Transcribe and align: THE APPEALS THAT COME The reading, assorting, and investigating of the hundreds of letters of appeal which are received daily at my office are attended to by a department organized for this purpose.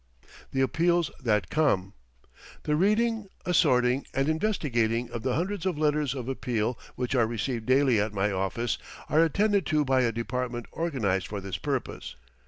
THE 0.49 0.61
APPEALS 0.61 1.11
THAT 1.21 1.51
COME 1.51 1.93
The 2.63 2.75
reading, 2.75 3.27
assorting, 3.45 4.07
and 4.15 4.27
investigating 4.27 5.11
of 5.11 5.21
the 5.21 5.35
hundreds 5.35 5.63
of 5.67 5.77
letters 5.77 6.15
of 6.15 6.27
appeal 6.27 6.79
which 6.95 7.13
are 7.13 7.27
received 7.27 7.67
daily 7.67 8.01
at 8.01 8.11
my 8.11 8.31
office 8.31 8.79
are 9.09 9.23
attended 9.23 9.67
to 9.67 9.85
by 9.85 10.01
a 10.01 10.11
department 10.11 10.65
organized 10.71 11.27
for 11.27 11.39
this 11.39 11.57
purpose. 11.57 12.15